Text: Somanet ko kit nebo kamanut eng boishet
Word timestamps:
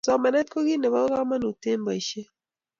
Somanet 0.05 0.47
ko 0.53 0.59
kit 0.67 0.79
nebo 0.81 0.99
kamanut 1.13 1.61
eng 1.69 1.83
boishet 1.85 2.29